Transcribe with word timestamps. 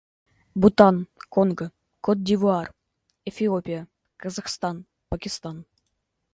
Бутан, 0.61 0.95
Конго, 1.35 1.65
Кот-д'Ивуар, 2.05 2.67
Эфиопия, 3.29 3.81
Казахстан, 4.21 4.77
Пакистан. 5.09 5.57